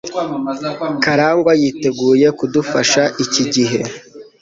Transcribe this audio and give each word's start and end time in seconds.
Karangwa 1.03 1.51
yiteguye 1.61 2.27
kudufasha 2.37 3.01
iki 3.23 3.43
gihe. 3.53 3.79